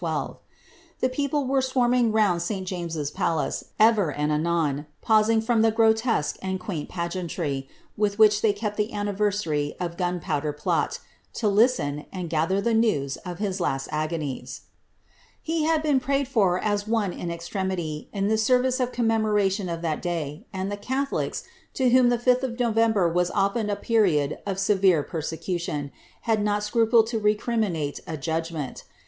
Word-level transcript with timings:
1612. 0.03 1.01
The 1.01 1.15
people 1.15 1.45
were 1.45 1.61
swarming 1.61 2.11
round 2.11 2.41
St. 2.41 2.67
James's 2.67 3.11
Palace, 3.11 3.65
evi 3.79 3.97
r 3.99 4.11
ami 4.17 4.33
anon 4.33 4.87
pausing 5.03 5.41
from 5.41 5.61
the 5.61 5.69
grotesque 5.69 6.37
and 6.41 6.59
quaint 6.59 6.89
pai,'eanlrv, 6.89 7.67
with 7.95 8.17
which 8.17 8.41
iIilv 8.41 8.55
kept 8.55 8.77
the 8.77 8.93
anniversary 8.93 9.75
of 9.79 9.97
Gunpowder 9.97 10.53
Plot, 10.53 10.97
to 11.35 11.47
listen, 11.47 12.05
and 12.11 12.31
^ihcr 12.31 12.63
the 12.63 12.73
iii'u; 12.73 13.15
of 13.23 13.37
liis 13.37 13.59
last 13.59 13.89
agonies. 13.91 14.61
He 15.39 15.65
had 15.65 15.83
been 15.83 15.99
prayed 15.99 16.27
fur 16.27 16.57
a« 16.57 16.79
one 16.79 17.13
in 17.13 17.27
extremitv. 17.29 18.07
in 18.11 18.27
itie 18.27 18.39
service 18.39 18.79
of 18.79 18.91
conimemordtioii 18.91 19.71
of 19.71 19.83
that 19.83 20.01
day. 20.01 20.47
and 20.51 20.71
liie 20.71 20.81
catholics, 20.81 21.43
to 21.75 21.91
w'hoiii 21.91 22.09
ilif 22.11 22.23
5ih 22.23 22.41
of 22.41 22.51
KoTember 22.73 23.13
was 23.13 23.29
often 23.29 23.69
a 23.69 23.75
period 23.75 24.39
of 24.47 24.57
severe 24.57 25.03
persecution, 25.03 25.91
had 26.21 26.43
notscu 26.43 26.87
plcd 26.89 27.07
10 27.11 27.21
recriminate 27.21 27.99
a 28.07 28.17
judgment. 28.17 28.83